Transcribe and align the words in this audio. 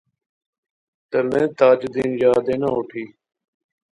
تہ 1.09 1.19
میں 1.29 1.47
تاج 1.57 1.79
دین 1.93 2.11
یاد 2.21 2.45
اینا 2.51 2.69
اٹھی 2.77 3.03